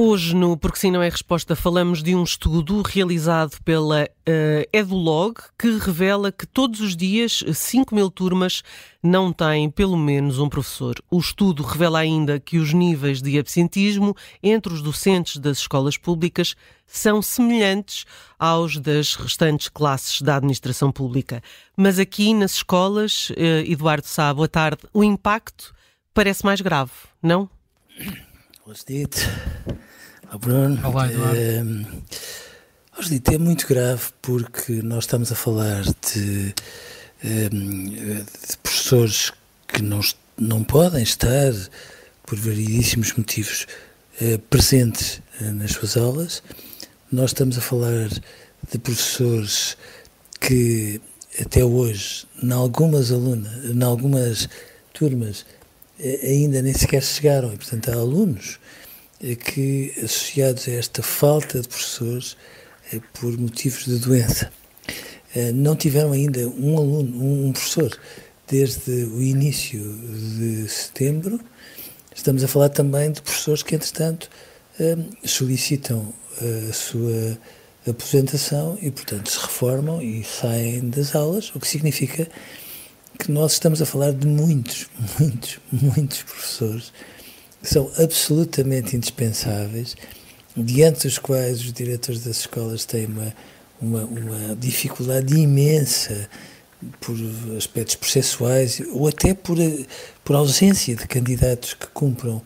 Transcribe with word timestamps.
Hoje, 0.00 0.32
no 0.32 0.56
Porque 0.56 0.78
Sim 0.78 0.92
Não 0.92 1.02
é 1.02 1.08
Resposta, 1.08 1.56
falamos 1.56 2.04
de 2.04 2.14
um 2.14 2.22
estudo 2.22 2.82
realizado 2.82 3.60
pela 3.64 4.04
uh, 4.04 4.68
Edulog 4.72 5.40
que 5.58 5.76
revela 5.76 6.30
que 6.30 6.46
todos 6.46 6.80
os 6.80 6.96
dias 6.96 7.42
5 7.52 7.92
mil 7.92 8.08
turmas 8.08 8.62
não 9.02 9.32
têm 9.32 9.68
pelo 9.68 9.96
menos 9.96 10.38
um 10.38 10.48
professor. 10.48 11.02
O 11.10 11.18
estudo 11.18 11.64
revela 11.64 11.98
ainda 11.98 12.38
que 12.38 12.58
os 12.58 12.72
níveis 12.72 13.20
de 13.20 13.36
absentismo 13.40 14.14
entre 14.40 14.72
os 14.72 14.82
docentes 14.82 15.38
das 15.38 15.58
escolas 15.58 15.96
públicas 15.96 16.54
são 16.86 17.20
semelhantes 17.20 18.04
aos 18.38 18.78
das 18.78 19.16
restantes 19.16 19.68
classes 19.68 20.22
da 20.22 20.36
administração 20.36 20.92
pública. 20.92 21.42
Mas 21.76 21.98
aqui 21.98 22.32
nas 22.32 22.52
escolas, 22.52 23.30
uh, 23.30 23.66
Eduardo 23.66 24.06
Sá, 24.06 24.32
boa 24.32 24.46
tarde, 24.46 24.82
o 24.94 25.02
impacto 25.02 25.74
parece 26.14 26.44
mais 26.44 26.60
grave, 26.60 26.92
não? 27.20 27.50
Boas 28.64 28.84
dito. 28.86 29.18
Olá, 30.30 30.38
Bruno. 30.38 30.86
Olá, 30.86 31.10
Eduardo. 31.10 31.86
É, 33.30 33.34
é 33.34 33.38
muito 33.38 33.66
grave 33.66 34.02
porque 34.20 34.82
nós 34.82 35.04
estamos 35.04 35.32
a 35.32 35.34
falar 35.34 35.82
de, 35.84 36.52
de 37.22 38.24
professores 38.62 39.32
que 39.66 39.80
não, 39.80 40.00
não 40.36 40.62
podem 40.62 41.02
estar, 41.02 41.54
por 42.26 42.38
variedíssimos 42.38 43.14
motivos, 43.14 43.66
eh, 44.20 44.38
presentes 44.50 45.22
eh, 45.40 45.44
nas 45.44 45.72
suas 45.72 45.96
aulas. 45.96 46.42
Nós 47.10 47.30
estamos 47.30 47.56
a 47.56 47.62
falar 47.62 48.10
de 48.70 48.78
professores 48.78 49.78
que 50.38 51.00
até 51.40 51.64
hoje, 51.64 52.26
em 52.42 52.52
algumas 52.52 53.10
alunas, 53.10 53.64
em 53.64 53.82
algumas 53.82 54.46
turmas, 54.92 55.46
eh, 55.98 56.20
ainda 56.22 56.60
nem 56.60 56.74
sequer 56.74 57.02
chegaram, 57.02 57.54
e 57.54 57.56
portanto 57.56 57.88
há 57.88 57.94
alunos 57.94 58.58
que, 59.34 59.92
associados 60.02 60.68
a 60.68 60.72
esta 60.72 61.02
falta 61.02 61.60
de 61.60 61.68
professores, 61.68 62.36
é, 62.92 63.00
por 63.14 63.36
motivos 63.36 63.84
de 63.84 63.98
doença, 63.98 64.50
é, 65.34 65.52
não 65.52 65.76
tiveram 65.76 66.12
ainda 66.12 66.46
um 66.48 66.76
aluno, 66.78 67.46
um 67.46 67.52
professor, 67.52 67.98
desde 68.46 68.90
o 68.90 69.20
início 69.20 69.80
de 70.38 70.68
setembro. 70.68 71.40
Estamos 72.14 72.42
a 72.42 72.48
falar 72.48 72.70
também 72.70 73.12
de 73.12 73.20
professores 73.20 73.62
que, 73.62 73.74
entretanto, 73.74 74.30
solicitam 75.24 76.14
a 76.68 76.72
sua 76.72 77.38
aposentação 77.86 78.78
e, 78.80 78.90
portanto, 78.90 79.30
se 79.30 79.38
reformam 79.38 80.00
e 80.00 80.24
saem 80.24 80.88
das 80.88 81.14
aulas, 81.14 81.54
o 81.54 81.60
que 81.60 81.66
significa 81.66 82.28
que 83.18 83.30
nós 83.30 83.52
estamos 83.52 83.82
a 83.82 83.86
falar 83.86 84.12
de 84.12 84.26
muitos, 84.26 84.88
muitos, 85.18 85.58
muitos 85.72 86.22
professores 86.22 86.92
são 87.62 87.90
absolutamente 87.98 88.96
indispensáveis, 88.96 89.96
diante 90.56 91.06
dos 91.06 91.18
quais 91.18 91.60
os 91.60 91.72
diretores 91.72 92.22
das 92.22 92.40
escolas 92.40 92.84
têm 92.84 93.06
uma, 93.06 93.34
uma, 93.80 94.04
uma 94.04 94.56
dificuldade 94.56 95.34
imensa 95.34 96.28
por 97.00 97.16
aspectos 97.56 97.96
processuais 97.96 98.80
ou 98.92 99.08
até 99.08 99.34
por, 99.34 99.56
por 100.24 100.36
ausência 100.36 100.94
de 100.94 101.06
candidatos 101.06 101.74
que 101.74 101.86
cumpram 101.88 102.40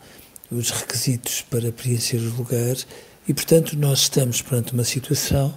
os 0.51 0.69
requisitos 0.71 1.41
para 1.41 1.71
preencher 1.71 2.17
os 2.17 2.35
lugares 2.37 2.87
e, 3.27 3.33
portanto, 3.33 3.77
nós 3.77 3.99
estamos 3.99 4.41
perante 4.41 4.73
uma 4.73 4.83
situação 4.83 5.53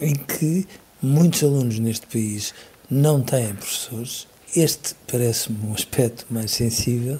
em 0.00 0.14
que 0.14 0.66
muitos 1.02 1.42
alunos 1.42 1.78
neste 1.78 2.06
país 2.06 2.54
não 2.90 3.20
têm 3.20 3.54
professores. 3.54 4.26
Este 4.54 4.94
parece-me 5.10 5.66
um 5.66 5.74
aspecto 5.74 6.26
mais 6.30 6.50
sensível. 6.52 7.18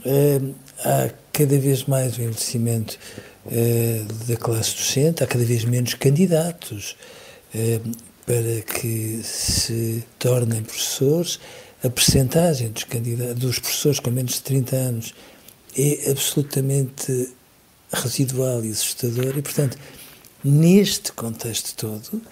Uh, 0.00 0.54
há 0.84 1.10
cada 1.32 1.58
vez 1.58 1.84
mais 1.84 2.16
o 2.16 2.22
envelhecimento 2.22 2.98
uh, 3.46 4.26
da 4.26 4.36
classe 4.36 4.76
docente, 4.76 5.22
há 5.22 5.26
cada 5.26 5.44
vez 5.44 5.64
menos 5.64 5.94
candidatos 5.94 6.96
uh, 7.54 7.90
para 8.26 8.62
que 8.62 9.20
se 9.22 10.04
tornem 10.18 10.62
professores. 10.62 11.38
A 11.82 11.90
percentagem 11.90 12.70
dos, 12.70 12.84
dos 13.36 13.58
professores 13.58 14.00
com 14.00 14.10
menos 14.10 14.34
de 14.34 14.42
30 14.42 14.76
anos 14.76 15.14
é 15.76 16.10
absolutamente 16.10 17.30
residual 17.92 18.64
e 18.64 18.70
assustador 18.70 19.36
e, 19.36 19.42
portanto, 19.42 19.76
neste 20.42 21.12
contexto 21.12 21.74
todo, 21.76 22.22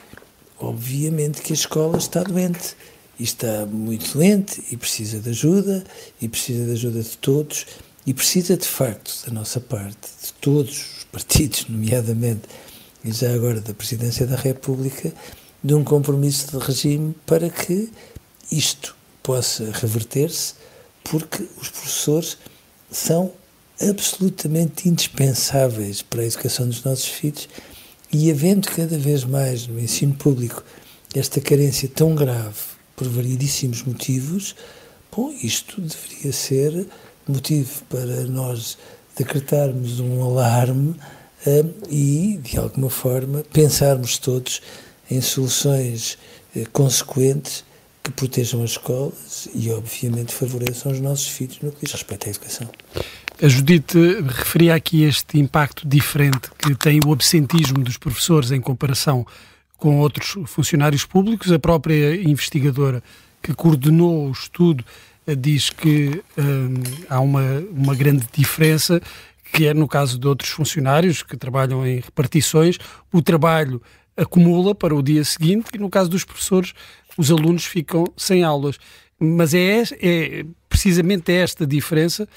obviamente 0.59 1.43
que 1.43 1.53
a 1.53 1.55
escola 1.55 1.99
está 1.99 2.23
doente 2.23 2.77
e 3.23 3.25
está 3.25 3.65
muito 3.67 4.15
doente 4.15 4.65
e 4.73 4.77
precisa 4.77 5.21
de 5.21 5.31
ajuda 5.31 5.85
e 6.21 6.29
precisa 6.29 6.65
de 6.65 6.73
ajuda 6.73 7.01
de 7.01 7.17
todos 7.19 7.67
e 8.05 8.13
precisa 8.13 8.57
de 8.57 8.67
facto 8.67 9.25
da 9.25 9.33
nossa 9.33 9.61
parte, 9.61 10.09
de 10.21 10.33
todos 10.41 10.97
os 10.99 11.05
partidos, 11.05 11.67
nomeadamente 11.71 12.49
e 13.05 13.13
já 13.13 13.33
agora 13.33 13.61
da 13.61 13.73
Presidência 13.73 14.27
da 14.27 14.35
República, 14.35 15.15
de 15.63 15.73
um 15.73 15.85
compromisso 15.85 16.51
de 16.51 16.67
regime 16.67 17.15
para 17.25 17.49
que 17.49 17.93
isto 18.51 18.97
possa 19.23 19.71
reverter-se, 19.71 20.55
porque 21.05 21.45
os 21.61 21.69
professores 21.69 22.39
são 22.91 23.31
absolutamente 23.81 24.89
indispensáveis 24.89 26.03
para 26.03 26.23
a 26.23 26.27
educação 26.27 26.67
dos 26.67 26.83
nossos 26.83 27.07
filhos 27.07 27.49
e 28.13 28.33
havendo 28.33 28.69
cada 28.69 28.99
vez 28.99 29.23
mais 29.23 29.69
no 29.69 29.79
ensino 29.79 30.15
público 30.15 30.65
esta 31.15 31.41
carência 31.41 31.89
tão 31.89 32.17
grave 32.17 32.72
por 33.03 33.09
variedíssimos 33.09 33.83
motivos, 33.83 34.55
bom, 35.11 35.35
isto 35.43 35.81
deveria 35.81 36.33
ser 36.33 36.87
motivo 37.27 37.83
para 37.89 38.23
nós 38.27 38.79
decretarmos 39.19 39.99
um 39.99 40.23
alarme 40.23 40.91
uh, 41.47 41.75
e, 41.91 42.39
de 42.41 42.59
alguma 42.59 42.89
forma, 42.89 43.43
pensarmos 43.53 44.19
todos 44.19 44.63
em 45.11 45.21
soluções 45.21 46.17
uh, 46.55 46.69
consequentes 46.71 47.65
que 48.05 48.13
protejam 48.13 48.63
as 48.63 48.73
escolas 48.73 49.49
e, 49.53 49.69
obviamente, 49.73 50.33
favoreçam 50.33 50.93
os 50.93 51.01
nossos 51.01 51.27
filhos 51.27 51.59
no 51.61 51.73
que 51.73 51.85
diz 51.85 51.93
respeito 51.93 52.29
à 52.29 52.31
educação. 52.31 52.71
A 53.43 53.49
Judite 53.49 53.99
referia 54.29 54.77
aqui 54.77 55.03
este 55.03 55.41
impacto 55.41 55.89
diferente 55.89 56.49
que 56.57 56.73
tem 56.77 57.01
o 57.05 57.13
absentismo 57.13 57.83
dos 57.83 57.97
professores 57.97 58.53
em 58.53 58.61
comparação 58.61 59.27
com 59.83 59.99
outros 59.99 60.37
funcionários 60.47 61.05
públicos. 61.05 61.51
A 61.51 61.59
própria 61.59 62.15
investigadora 62.15 63.03
que 63.43 63.53
coordenou 63.53 64.29
o 64.29 64.31
estudo 64.31 64.85
diz 65.37 65.71
que 65.71 66.23
hum, 66.39 66.75
há 67.09 67.19
uma, 67.19 67.43
uma 67.73 67.93
grande 67.93 68.25
diferença, 68.33 69.03
que 69.53 69.67
é 69.67 69.75
no 69.75 69.89
caso 69.89 70.21
de 70.21 70.29
outros 70.29 70.51
funcionários 70.51 71.25
que 71.25 71.37
trabalham 71.37 71.85
em 71.85 71.97
repartições, 71.97 72.79
o 73.13 73.21
trabalho 73.21 73.83
acumula 74.17 74.73
para 74.73 74.95
o 74.95 75.03
dia 75.03 75.25
seguinte 75.25 75.71
e 75.75 75.79
no 75.79 75.91
caso 75.91 76.09
dos 76.09 76.23
professores 76.23 76.75
os 77.19 77.33
alunos 77.33 77.65
ficam 77.65 78.05
sem 78.17 78.45
aulas. 78.45 78.79
Mas 79.19 79.53
é, 79.53 79.83
é 80.01 80.47
precisamente 80.69 81.33
esta 81.33 81.67
diferença 81.67 82.29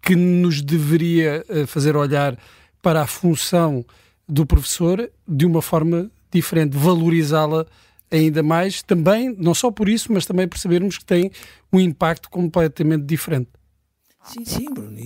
que 0.00 0.16
nos 0.16 0.62
deveria 0.62 1.44
eh, 1.50 1.66
fazer 1.66 1.96
olhar 1.96 2.38
para 2.80 3.02
a 3.02 3.06
função 3.06 3.84
do 4.26 4.46
professor 4.46 5.10
de 5.28 5.44
uma 5.44 5.60
forma 5.60 6.10
diferente, 6.34 6.76
valorizá-la 6.76 7.66
ainda 8.10 8.42
mais, 8.42 8.82
também, 8.82 9.34
não 9.38 9.54
só 9.54 9.70
por 9.70 9.88
isso, 9.88 10.12
mas 10.12 10.26
também 10.26 10.46
por 10.46 10.58
sabermos 10.58 10.98
que 10.98 11.04
tem 11.04 11.30
um 11.72 11.80
impacto 11.80 12.28
completamente 12.30 13.04
diferente. 13.04 13.48
Sim, 14.24 14.44
sim, 14.44 14.64
Bruno. 14.72 14.98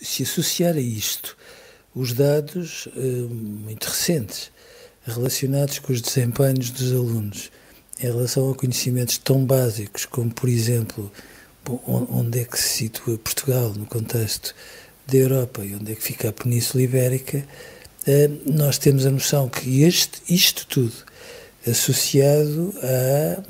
Se 0.00 0.22
associar 0.22 0.74
a 0.74 0.80
isto 0.80 1.36
os 1.94 2.12
dados 2.12 2.86
uh, 2.86 3.28
muito 3.30 3.84
recentes 3.84 4.50
relacionados 5.06 5.78
com 5.78 5.92
os 5.92 6.00
desempenhos 6.00 6.70
dos 6.70 6.92
alunos 6.92 7.50
em 8.00 8.06
relação 8.06 8.50
a 8.50 8.54
conhecimentos 8.54 9.18
tão 9.18 9.44
básicos 9.44 10.04
como, 10.06 10.32
por 10.32 10.48
exemplo, 10.48 11.12
onde 11.86 12.40
é 12.40 12.44
que 12.44 12.58
se 12.58 12.68
situa 12.68 13.16
Portugal 13.18 13.72
no 13.74 13.86
contexto 13.86 14.54
da 15.06 15.16
Europa 15.16 15.64
e 15.64 15.74
onde 15.74 15.92
é 15.92 15.94
que 15.94 16.02
fica 16.02 16.30
a 16.30 16.32
Península 16.32 16.82
Ibérica, 16.82 17.38
eh, 17.38 17.46
nós 18.46 18.78
temos 18.78 19.06
a 19.06 19.10
noção 19.10 19.48
que 19.48 19.82
este, 19.82 20.20
isto 20.28 20.66
tudo, 20.66 20.92
associado 21.66 22.74
a, 22.82 23.40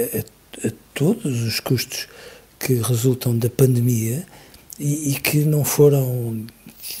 a, 0.00 0.68
a 0.68 0.72
todos 0.92 1.42
os 1.42 1.60
custos 1.60 2.08
que 2.58 2.74
resultam 2.74 3.36
da 3.36 3.48
pandemia 3.48 4.24
e, 4.78 5.12
e, 5.12 5.14
que 5.20 5.44
não 5.44 5.64
foram, 5.64 6.44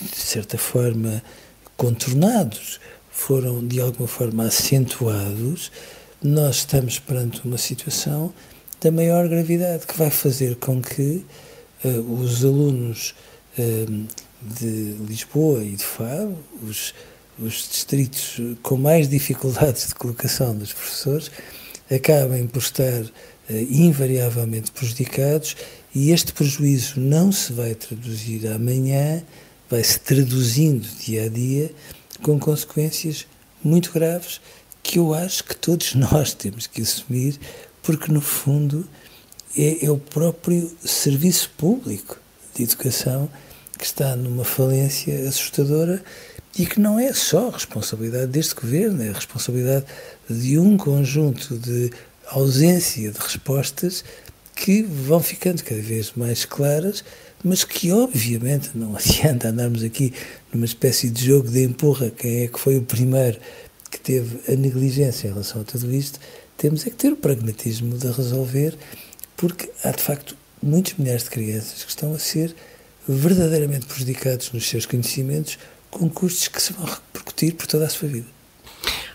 de 0.00 0.16
certa 0.16 0.58
forma, 0.58 1.22
contornados, 1.76 2.80
foram 3.10 3.66
de 3.66 3.80
alguma 3.80 4.08
forma 4.08 4.44
acentuados, 4.44 5.70
nós 6.22 6.56
estamos 6.56 6.98
perante 6.98 7.44
uma 7.44 7.58
situação 7.58 8.32
da 8.80 8.90
maior 8.90 9.28
gravidade 9.28 9.86
que 9.86 9.96
vai 9.96 10.10
fazer 10.10 10.56
com 10.56 10.80
que 10.80 11.24
uh, 11.84 12.20
os 12.20 12.44
alunos 12.44 13.14
uh, 13.58 14.06
de 14.42 14.96
Lisboa 15.06 15.62
e 15.62 15.76
de 15.76 15.84
Faro, 15.84 16.36
os, 16.62 16.94
os 17.38 17.68
distritos 17.70 18.40
com 18.62 18.76
mais 18.76 19.08
dificuldades 19.08 19.88
de 19.88 19.94
colocação 19.94 20.56
dos 20.56 20.72
professores, 20.72 21.30
acabem 21.90 22.46
por 22.46 22.60
estar 22.60 23.02
uh, 23.02 23.10
invariavelmente 23.70 24.70
prejudicados 24.72 25.56
e 25.94 26.10
este 26.10 26.32
prejuízo 26.32 26.98
não 27.00 27.30
se 27.30 27.52
vai 27.52 27.74
traduzir 27.74 28.46
amanhã, 28.48 29.22
vai 29.68 29.84
se 29.84 30.00
traduzindo 30.00 30.86
dia 31.04 31.24
a 31.24 31.28
dia 31.28 31.70
com 32.22 32.38
consequências 32.38 33.26
muito 33.62 33.92
graves 33.92 34.40
que 34.82 34.98
eu 34.98 35.14
acho 35.14 35.44
que 35.44 35.54
todos 35.54 35.94
nós 35.96 36.34
temos 36.34 36.66
que 36.66 36.82
assumir, 36.82 37.38
porque 37.82 38.10
no 38.10 38.20
fundo 38.20 38.88
é, 39.56 39.84
é 39.84 39.90
o 39.90 39.98
próprio 39.98 40.70
serviço 40.84 41.50
público 41.56 42.18
de 42.54 42.64
educação 42.64 43.30
que 43.82 43.86
está 43.86 44.14
numa 44.14 44.44
falência 44.44 45.28
assustadora 45.28 46.00
e 46.56 46.64
que 46.64 46.78
não 46.78 47.00
é 47.00 47.12
só 47.12 47.50
responsabilidade 47.50 48.28
deste 48.28 48.54
governo, 48.54 49.02
é 49.02 49.10
responsabilidade 49.10 49.86
de 50.30 50.56
um 50.56 50.76
conjunto 50.76 51.58
de 51.58 51.90
ausência 52.28 53.10
de 53.10 53.18
respostas 53.18 54.04
que 54.54 54.84
vão 54.84 55.18
ficando 55.18 55.64
cada 55.64 55.82
vez 55.82 56.12
mais 56.14 56.44
claras, 56.44 57.02
mas 57.42 57.64
que 57.64 57.90
obviamente 57.90 58.70
não 58.72 58.94
adianta 58.94 59.48
andarmos 59.48 59.82
aqui 59.82 60.14
numa 60.52 60.64
espécie 60.64 61.10
de 61.10 61.26
jogo 61.26 61.50
de 61.50 61.64
empurra 61.64 62.08
quem 62.08 62.44
é 62.44 62.46
que 62.46 62.60
foi 62.60 62.76
o 62.76 62.82
primeiro 62.82 63.40
que 63.90 63.98
teve 63.98 64.38
a 64.48 64.54
negligência 64.54 65.26
em 65.26 65.30
relação 65.30 65.62
a 65.62 65.64
tudo 65.64 65.92
isto, 65.92 66.20
temos 66.56 66.86
é 66.86 66.90
que 66.90 66.94
ter 66.94 67.12
o 67.12 67.16
pragmatismo 67.16 67.98
de 67.98 68.06
resolver, 68.12 68.78
porque 69.36 69.72
há 69.82 69.90
de 69.90 70.04
facto 70.04 70.36
muitos 70.62 70.94
milhares 70.94 71.24
de 71.24 71.30
crianças 71.30 71.82
que 71.82 71.90
estão 71.90 72.14
a 72.14 72.18
ser 72.20 72.54
verdadeiramente 73.08 73.86
prejudicados 73.86 74.52
nos 74.52 74.68
seus 74.68 74.86
conhecimentos 74.86 75.58
com 75.90 76.08
custos 76.08 76.48
que 76.48 76.60
se 76.60 76.72
vão 76.72 76.86
repercutir 76.86 77.54
por 77.54 77.66
toda 77.66 77.86
a 77.86 77.88
sua 77.88 78.08
vida. 78.08 78.26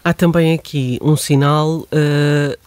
Há 0.04 0.14
também 0.14 0.54
aqui 0.54 0.98
um 1.02 1.18
sinal 1.18 1.80
uh, 1.80 1.88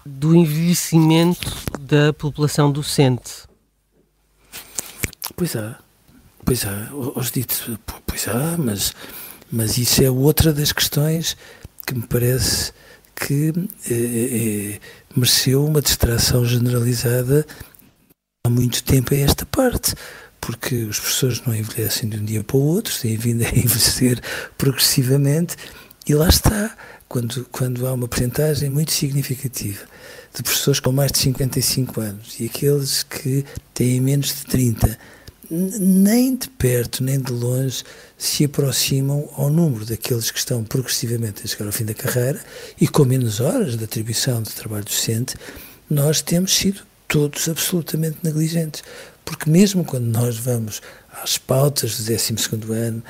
do 0.04 0.34
envelhecimento 0.34 1.56
da 1.80 2.12
população 2.12 2.70
docente. 2.70 3.48
Pois 5.36 5.56
há, 5.56 5.78
pois 6.44 6.66
há, 6.66 6.90
os 6.92 7.30
ditos, 7.30 7.70
pois 8.06 8.28
há, 8.28 8.56
mas, 8.58 8.92
mas 9.50 9.78
isso 9.78 10.02
é 10.02 10.10
outra 10.10 10.52
das 10.52 10.72
questões 10.72 11.36
que 11.86 11.94
me 11.94 12.06
parece 12.06 12.72
que 13.16 13.52
eh, 13.88 14.74
eh, 14.74 14.80
mereceu 15.14 15.64
uma 15.64 15.82
distração 15.82 16.44
generalizada 16.44 17.46
há 18.44 18.48
muito 18.48 18.82
tempo 18.82 19.14
a 19.14 19.18
esta 19.18 19.44
parte, 19.44 19.94
porque 20.40 20.84
os 20.84 20.98
professores 20.98 21.42
não 21.46 21.54
envelhecem 21.54 22.08
de 22.08 22.16
um 22.16 22.24
dia 22.24 22.42
para 22.42 22.56
o 22.56 22.60
outro, 22.60 22.92
têm 22.98 23.16
vindo 23.16 23.44
a 23.44 23.48
envelhecer 23.56 24.20
progressivamente, 24.56 25.56
e 26.06 26.14
lá 26.14 26.28
está, 26.28 26.76
quando, 27.08 27.44
quando 27.52 27.86
há 27.86 27.92
uma 27.92 28.08
porcentagem 28.08 28.70
muito 28.70 28.92
significativa 28.92 29.84
de 30.34 30.42
professores 30.42 30.80
com 30.80 30.92
mais 30.92 31.10
de 31.12 31.18
55 31.18 32.00
anos 32.00 32.36
e 32.38 32.46
aqueles 32.46 33.02
que 33.02 33.44
têm 33.74 34.00
menos 34.00 34.28
de 34.28 34.46
30 34.46 34.98
nem 35.50 36.36
de 36.36 36.48
perto 36.50 37.02
nem 37.02 37.18
de 37.20 37.32
longe 37.32 37.82
se 38.16 38.44
aproximam 38.44 39.28
ao 39.36 39.50
número 39.50 39.84
daqueles 39.84 40.30
que 40.30 40.38
estão 40.38 40.62
progressivamente 40.62 41.42
a 41.44 41.48
chegar 41.48 41.66
ao 41.66 41.72
fim 41.72 41.84
da 41.84 41.94
carreira 41.94 42.40
e 42.80 42.86
com 42.86 43.04
menos 43.04 43.40
horas 43.40 43.76
de 43.76 43.82
atribuição 43.82 44.40
de 44.42 44.50
trabalho 44.50 44.84
docente, 44.84 45.34
nós 45.88 46.22
temos 46.22 46.54
sido 46.54 46.82
todos 47.08 47.48
absolutamente 47.48 48.18
negligentes. 48.22 48.84
Porque 49.24 49.48
mesmo 49.48 49.84
quando 49.84 50.06
nós 50.06 50.36
vamos 50.36 50.80
às 51.22 51.38
pautas 51.38 51.96
do 51.96 52.04
12 52.04 52.34
ano 52.72 53.02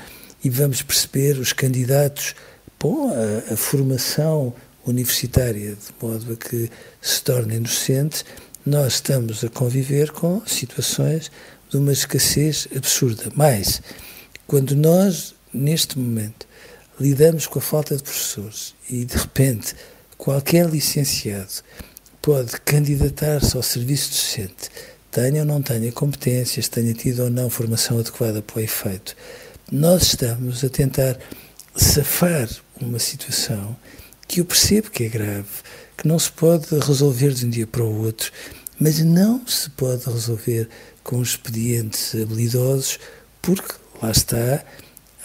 e 0.43 0.51
vamos 0.51 0.83
perceber 0.83 1.39
os 1.39 1.53
candidatos 1.53 2.35
bom, 2.79 3.13
a, 3.13 3.53
a 3.53 3.57
formação 3.57 4.55
universitária 4.87 5.75
de 5.75 5.95
modo 6.01 6.33
a 6.33 6.37
que 6.37 6.71
se 7.01 7.23
tornem 7.23 7.61
docentes, 7.61 8.25
nós 8.65 8.95
estamos 8.95 9.45
a 9.45 9.49
conviver 9.49 10.11
com 10.11 10.43
situações 10.47 11.31
de 11.69 11.77
uma 11.77 11.93
escassez 11.93 12.67
absurda. 12.75 13.31
Mas, 13.35 13.83
quando 14.47 14.75
nós, 14.75 15.35
neste 15.53 15.99
momento, 15.99 16.47
lidamos 16.99 17.47
com 17.47 17.59
a 17.59 17.63
falta 17.63 17.97
de 17.97 18.03
professores 18.03 18.75
e, 18.89 19.05
de 19.05 19.17
repente, 19.17 19.75
qualquer 20.19 20.69
licenciado 20.69 21.63
pode 22.21 22.61
candidatar-se 22.61 23.57
ao 23.57 23.63
serviço 23.63 24.11
docente, 24.11 24.71
tenha 25.11 25.41
ou 25.41 25.47
não 25.47 25.61
tenha 25.61 25.91
competências, 25.93 26.69
tenha 26.69 26.95
tido 26.95 27.25
ou 27.25 27.31
não 27.31 27.51
formação 27.51 27.99
adequada 27.99 28.41
para 28.43 28.59
o 28.59 28.61
efeito, 28.61 29.17
nós 29.71 30.03
estamos 30.03 30.65
a 30.65 30.69
tentar 30.69 31.19
safar 31.75 32.49
uma 32.81 32.99
situação 32.99 33.77
que 34.27 34.41
eu 34.41 34.45
percebo 34.45 34.91
que 34.91 35.05
é 35.05 35.09
grave, 35.09 35.49
que 35.97 36.07
não 36.07 36.19
se 36.19 36.31
pode 36.31 36.67
resolver 36.79 37.33
de 37.33 37.47
um 37.47 37.51
dia 37.51 37.67
para 37.67 37.83
o 37.83 38.03
outro, 38.03 38.31
mas 38.79 39.01
não 39.01 39.47
se 39.47 39.69
pode 39.71 40.07
resolver 40.07 40.69
com 41.03 41.21
expedientes 41.21 42.15
habilidosos, 42.15 42.99
porque 43.43 43.75
lá 44.01 44.11
está, 44.11 44.65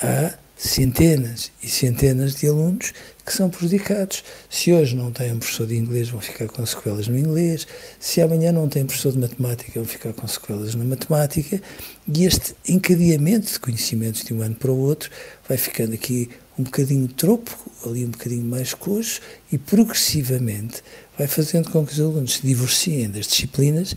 há 0.02 0.34
centenas 0.56 1.52
e 1.62 1.68
centenas 1.68 2.36
de 2.36 2.48
alunos 2.48 2.94
que 3.26 3.34
são 3.34 3.50
prejudicados. 3.50 4.24
Se 4.50 4.72
hoje 4.72 4.96
não 4.96 5.12
têm 5.12 5.34
um 5.34 5.40
professor 5.40 5.68
de 5.68 5.76
inglês, 5.76 6.10
vão 6.10 6.22
ficar 6.22 6.48
com 6.48 6.66
sequelas 6.66 7.08
no 7.08 7.18
inglês. 7.18 7.68
Se 8.00 8.22
amanhã 8.22 8.52
não 8.52 8.70
têm 8.70 8.86
professor 8.86 9.12
de 9.12 9.20
matemática, 9.20 9.72
vão 9.76 9.86
ficar 9.86 10.14
com 10.14 10.28
sequelas 10.28 10.76
na 10.76 10.84
matemática. 10.84 11.62
E 12.08 12.26
este 12.26 12.56
encadeamento 12.68 13.52
de 13.52 13.60
conhecimentos 13.60 14.24
de 14.24 14.34
um 14.34 14.42
ano 14.42 14.56
para 14.56 14.72
o 14.72 14.80
outro 14.80 15.10
vai 15.48 15.58
ficando 15.58 15.94
aqui 15.94 16.30
um 16.58 16.64
bocadinho 16.64 17.08
tropo, 17.08 17.52
ali 17.86 18.06
um 18.06 18.12
bocadinho 18.12 18.46
mais 18.46 18.74
coxo, 18.74 19.20
e 19.52 19.58
progressivamente 19.58 20.82
vai 21.18 21.28
fazendo 21.28 21.70
com 21.70 21.86
que 21.86 21.94
os 21.94 22.00
alunos 22.00 22.36
se 22.36 22.42
divorciem 22.48 23.10
das 23.10 23.28
disciplinas 23.28 23.96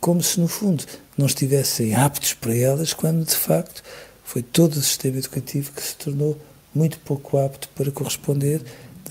como 0.00 0.22
se, 0.22 0.40
no 0.40 0.48
fundo, 0.48 0.84
não 1.16 1.26
estivessem 1.26 1.94
aptos 1.94 2.32
para 2.32 2.56
elas, 2.56 2.94
quando 2.94 3.24
de 3.24 3.36
facto 3.36 3.82
foi 4.30 4.42
todo 4.42 4.74
o 4.74 4.80
sistema 4.80 5.18
educativo 5.18 5.72
que 5.72 5.82
se 5.82 5.96
tornou 5.96 6.40
muito 6.72 7.00
pouco 7.00 7.36
apto 7.36 7.68
para 7.70 7.90
corresponder 7.90 8.62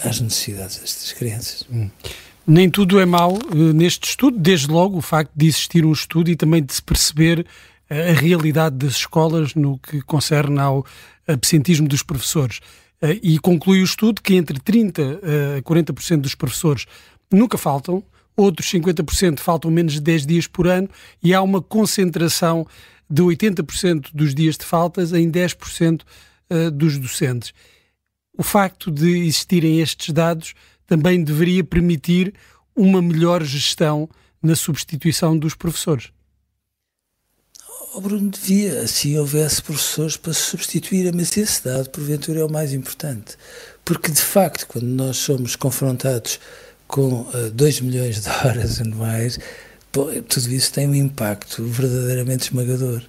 às 0.01 0.21
necessidades 0.21 0.77
destas 0.77 1.11
crianças. 1.11 1.65
Hum. 1.69 1.89
Nem 2.47 2.69
tudo 2.69 3.01
é 3.01 3.05
mau 3.05 3.33
uh, 3.33 3.73
neste 3.73 4.07
estudo, 4.07 4.39
desde 4.39 4.67
logo 4.67 4.97
o 4.97 5.01
facto 5.01 5.33
de 5.35 5.45
existir 5.45 5.85
um 5.85 5.91
estudo 5.91 6.31
e 6.31 6.38
também 6.38 6.63
de 6.63 6.73
se 6.73 6.81
perceber 6.81 7.39
uh, 7.41 7.45
a 8.11 8.13
realidade 8.13 8.77
das 8.77 8.93
escolas 8.93 9.55
no 9.55 9.77
que 9.77 10.01
concerne 10.03 10.57
ao 10.57 10.85
absentismo 11.27 11.89
dos 11.89 12.01
professores. 12.01 12.59
Uh, 13.01 13.19
e 13.21 13.39
conclui 13.39 13.81
o 13.81 13.83
estudo 13.85 14.21
que 14.21 14.35
entre 14.35 14.57
30% 14.57 15.19
a 15.57 15.61
40% 15.61 16.21
dos 16.21 16.33
professores 16.33 16.85
nunca 17.29 17.57
faltam, 17.57 18.01
outros 18.38 18.71
50% 18.71 19.39
faltam 19.39 19.69
menos 19.69 19.95
de 19.95 20.01
10 20.01 20.25
dias 20.25 20.47
por 20.47 20.65
ano 20.65 20.89
e 21.21 21.33
há 21.33 21.41
uma 21.41 21.61
concentração 21.61 22.65
de 23.09 23.21
80% 23.21 24.09
dos 24.13 24.35
dias 24.35 24.57
de 24.57 24.65
faltas 24.65 25.13
em 25.13 25.31
10% 25.31 26.01
eh, 26.49 26.69
dos 26.69 26.97
docentes. 26.97 27.53
O 28.37 28.43
facto 28.43 28.91
de 28.91 29.25
existirem 29.25 29.81
estes 29.81 30.13
dados 30.13 30.53
também 30.85 31.23
deveria 31.23 31.63
permitir 31.63 32.33
uma 32.75 33.01
melhor 33.01 33.43
gestão 33.43 34.09
na 34.41 34.55
substituição 34.55 35.37
dos 35.37 35.53
professores. 35.53 36.11
Oh 37.93 38.01
Bruno, 38.01 38.29
devia, 38.29 38.81
assim 38.81 39.17
houvesse 39.17 39.61
professores 39.61 40.15
para 40.15 40.31
se 40.31 40.41
substituir, 40.41 41.11
mas 41.13 41.35
esse 41.35 41.63
dado, 41.63 41.89
porventura, 41.89 42.39
é 42.39 42.45
o 42.45 42.51
mais 42.51 42.71
importante. 42.71 43.35
Porque, 43.83 44.11
de 44.11 44.21
facto, 44.21 44.67
quando 44.67 44.85
nós 44.85 45.17
somos 45.17 45.55
confrontados 45.55 46.39
com 46.87 47.21
uh, 47.21 47.51
2 47.51 47.81
milhões 47.81 48.21
de 48.21 48.29
horas 48.29 48.79
anuais, 48.81 49.39
tudo 49.91 50.51
isso 50.53 50.72
tem 50.72 50.88
um 50.88 50.96
impacto 50.96 51.63
verdadeiramente 51.63 52.50
esmagador. 52.50 53.01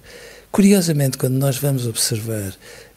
Curiosamente, 0.51 1.17
quando 1.17 1.35
nós 1.35 1.57
vamos 1.57 1.87
observar 1.87 2.53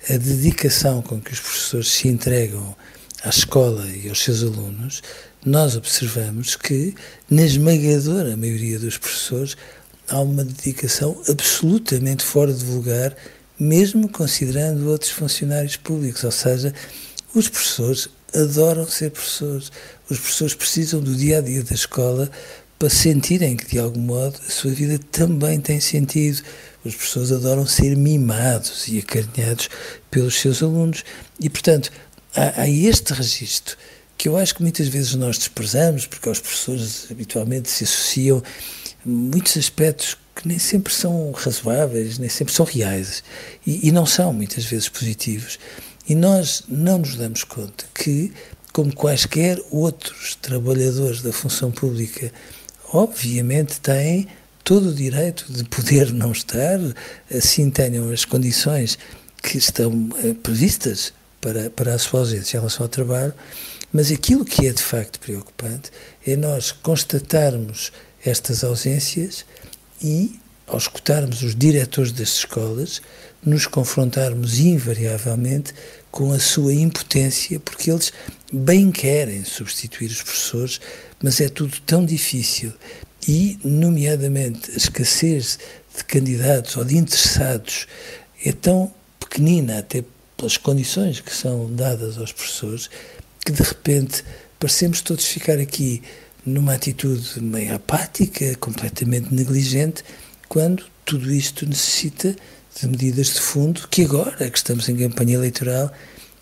a 0.08 0.16
dedicação 0.16 1.02
com 1.02 1.20
que 1.20 1.32
os 1.32 1.40
professores 1.40 1.88
se 1.88 2.08
entregam 2.08 2.74
à 3.22 3.28
escola 3.28 3.86
e 3.88 4.08
aos 4.08 4.22
seus 4.22 4.42
alunos, 4.42 5.02
nós 5.44 5.76
observamos 5.76 6.56
que, 6.56 6.94
na 7.30 7.42
esmagadora 7.42 8.36
maioria 8.36 8.78
dos 8.78 8.98
professores, 8.98 9.56
há 10.08 10.20
uma 10.20 10.44
dedicação 10.44 11.20
absolutamente 11.28 12.24
fora 12.24 12.52
de 12.52 12.64
lugar, 12.64 13.14
mesmo 13.58 14.08
considerando 14.08 14.90
outros 14.90 15.10
funcionários 15.10 15.76
públicos, 15.76 16.24
ou 16.24 16.32
seja, 16.32 16.74
os 17.34 17.48
professores 17.48 18.08
adoram 18.34 18.86
ser 18.88 19.10
professores. 19.10 19.70
Os 20.10 20.18
professores 20.18 20.54
precisam 20.54 21.00
do 21.00 21.14
dia 21.14 21.38
a 21.38 21.40
dia 21.40 21.62
da 21.62 21.74
escola 21.74 22.30
para 22.84 22.90
sentirem 22.90 23.56
que, 23.56 23.64
de 23.64 23.78
algum 23.78 24.00
modo, 24.00 24.38
a 24.46 24.50
sua 24.50 24.70
vida 24.70 25.00
também 25.10 25.58
tem 25.58 25.80
sentido. 25.80 26.42
Os 26.84 26.94
professores 26.94 27.32
adoram 27.32 27.66
ser 27.66 27.96
mimados 27.96 28.88
e 28.88 28.98
acarinhados 28.98 29.70
pelos 30.10 30.38
seus 30.38 30.62
alunos. 30.62 31.02
E, 31.40 31.48
portanto, 31.48 31.90
há, 32.36 32.60
há 32.60 32.68
este 32.68 33.14
registro 33.14 33.74
que 34.18 34.28
eu 34.28 34.36
acho 34.36 34.54
que 34.54 34.60
muitas 34.60 34.86
vezes 34.86 35.14
nós 35.14 35.38
desprezamos, 35.38 36.06
porque 36.06 36.28
aos 36.28 36.40
professores 36.40 37.06
habitualmente 37.10 37.70
se 37.70 37.84
associam 37.84 38.42
muitos 39.02 39.56
aspectos 39.56 40.18
que 40.36 40.46
nem 40.46 40.58
sempre 40.58 40.92
são 40.92 41.32
razoáveis, 41.32 42.18
nem 42.18 42.28
sempre 42.28 42.52
são 42.52 42.66
reais 42.66 43.24
e, 43.66 43.88
e 43.88 43.92
não 43.92 44.04
são 44.04 44.30
muitas 44.30 44.66
vezes 44.66 44.90
positivos. 44.90 45.58
E 46.06 46.14
nós 46.14 46.64
não 46.68 46.98
nos 46.98 47.16
damos 47.16 47.44
conta 47.44 47.86
que, 47.94 48.30
como 48.74 48.94
quaisquer 48.94 49.58
outros 49.70 50.34
trabalhadores 50.34 51.22
da 51.22 51.32
função 51.32 51.70
pública, 51.70 52.30
obviamente 52.94 53.80
têm 53.80 54.28
todo 54.62 54.90
o 54.90 54.94
direito 54.94 55.52
de 55.52 55.64
poder 55.64 56.12
não 56.12 56.30
estar, 56.30 56.78
assim 57.34 57.68
tenham 57.68 58.08
as 58.10 58.24
condições 58.24 58.96
que 59.42 59.58
estão 59.58 60.08
eh, 60.22 60.32
previstas 60.40 61.12
para, 61.40 61.68
para 61.68 61.94
a 61.94 61.98
sua 61.98 62.20
ausência 62.20 62.56
em 62.56 62.60
relação 62.60 62.84
ao 62.84 62.88
trabalho, 62.88 63.34
mas 63.92 64.10
aquilo 64.10 64.44
que 64.44 64.66
é 64.66 64.72
de 64.72 64.82
facto 64.82 65.18
preocupante 65.18 65.90
é 66.26 66.36
nós 66.36 66.70
constatarmos 66.70 67.92
estas 68.24 68.62
ausências 68.62 69.44
e, 70.00 70.40
ao 70.66 70.78
escutarmos 70.78 71.42
os 71.42 71.54
diretores 71.54 72.12
das 72.12 72.28
escolas, 72.28 73.02
nos 73.44 73.66
confrontarmos 73.66 74.58
invariavelmente 74.58 75.74
com 76.10 76.32
a 76.32 76.38
sua 76.38 76.72
impotência, 76.72 77.60
porque 77.60 77.90
eles 77.90 78.12
bem 78.52 78.90
querem 78.90 79.44
substituir 79.44 80.10
os 80.10 80.22
professores, 80.22 80.80
mas 81.22 81.40
é 81.40 81.48
tudo 81.48 81.76
tão 81.84 82.04
difícil. 82.04 82.72
E, 83.26 83.58
nomeadamente, 83.64 84.70
a 84.70 84.76
escassez 84.76 85.58
de 85.96 86.04
candidatos 86.04 86.76
ou 86.76 86.84
de 86.84 86.96
interessados 86.96 87.86
é 88.44 88.52
tão 88.52 88.92
pequenina, 89.18 89.78
até 89.78 90.04
pelas 90.36 90.56
condições 90.56 91.20
que 91.20 91.34
são 91.34 91.72
dadas 91.74 92.18
aos 92.18 92.32
professores, 92.32 92.90
que 93.44 93.52
de 93.52 93.62
repente 93.62 94.24
parecemos 94.58 95.00
todos 95.00 95.24
ficar 95.24 95.58
aqui 95.58 96.02
numa 96.44 96.74
atitude 96.74 97.40
meio 97.40 97.74
apática, 97.74 98.54
completamente 98.56 99.32
negligente, 99.34 100.04
quando 100.48 100.84
tudo 101.04 101.32
isto 101.32 101.66
necessita 101.66 102.36
de 102.80 102.88
medidas 102.88 103.34
de 103.34 103.40
fundo 103.40 103.86
que 103.88 104.04
agora 104.04 104.50
que 104.50 104.58
estamos 104.58 104.88
em 104.88 104.96
campanha 104.96 105.34
eleitoral 105.34 105.92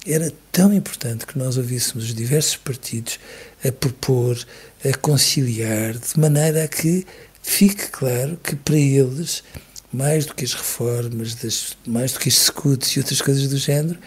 era 0.07 0.33
tão 0.51 0.73
importante 0.73 1.27
que 1.27 1.39
nós 1.39 1.57
ouvíssemos 1.57 2.05
os 2.05 2.15
diversos 2.15 2.57
partidos 2.57 3.21
a 3.65 3.71
propor, 3.71 4.37
a 4.85 4.97
conciliar, 4.99 5.95
de 5.95 6.19
maneira 6.19 6.65
a 6.65 6.69
que 6.69 7.07
fique 7.43 7.89
claro 7.89 8.37
que 8.43 8.57
para 8.57 8.77
eles, 8.77 9.45
mais 9.93 10.27
do 10.27 10.35
que 10.35 10.45
as 10.45 10.55
reformas, 10.55 11.35
das, 11.37 11.77
mais 11.87 12.12
do 12.12 12.19
que 12.19 12.29
os 12.29 12.43
escudos 12.43 12.89
e 12.89 12.99
outras 12.99 13.21
coisas 13.21 13.49
do 13.49 13.59
género, 13.59 13.99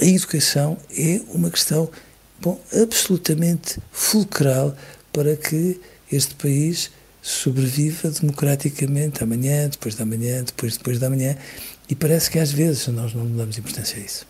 a 0.00 0.04
educação 0.04 0.78
é 0.96 1.20
uma 1.28 1.50
questão 1.50 1.90
bom, 2.40 2.60
absolutamente 2.72 3.78
fulcral 3.90 4.76
para 5.12 5.36
que 5.36 5.80
este 6.10 6.34
país 6.34 6.90
sobreviva 7.26 8.08
democraticamente 8.08 9.24
amanhã, 9.24 9.68
depois 9.68 9.96
da 9.96 10.06
manhã, 10.06 10.44
depois 10.44 10.76
depois 10.76 11.00
da 11.00 11.10
manhã, 11.10 11.36
e 11.88 11.96
parece 11.96 12.30
que 12.30 12.38
às 12.38 12.52
vezes 12.52 12.86
nós 12.86 13.12
não 13.14 13.26
damos 13.26 13.58
importância 13.58 14.00
a 14.00 14.00
isso. 14.00 14.24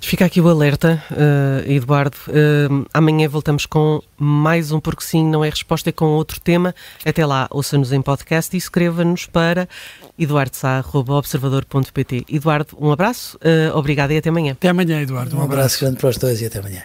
Fica 0.00 0.24
aqui 0.24 0.40
o 0.40 0.48
alerta, 0.48 1.02
uh, 1.10 1.68
Eduardo. 1.68 2.16
Uh, 2.28 2.86
amanhã 2.94 3.28
voltamos 3.28 3.66
com 3.66 4.00
mais 4.16 4.70
um 4.70 4.78
Porque 4.78 5.02
Sim, 5.02 5.26
não 5.26 5.44
é 5.44 5.50
resposta, 5.50 5.90
é 5.90 5.92
com 5.92 6.04
outro 6.10 6.38
tema. 6.38 6.72
Até 7.04 7.26
lá, 7.26 7.48
ouça-nos 7.50 7.90
em 7.90 8.00
podcast 8.00 8.54
e 8.54 8.58
escreva-nos 8.58 9.26
para 9.26 9.68
eduardosá.observador.pt. 10.16 12.26
Eduardo, 12.28 12.76
um 12.80 12.92
abraço, 12.92 13.36
uh, 13.38 13.76
obrigado 13.76 14.12
e 14.12 14.16
até 14.16 14.28
amanhã. 14.28 14.52
Até 14.52 14.68
amanhã, 14.68 15.02
Eduardo. 15.02 15.34
Um, 15.34 15.40
um 15.40 15.42
abraço. 15.42 15.58
abraço 15.58 15.80
grande 15.80 15.96
para 15.96 16.10
os 16.10 16.16
dois 16.16 16.40
e 16.40 16.46
até 16.46 16.60
amanhã. 16.60 16.84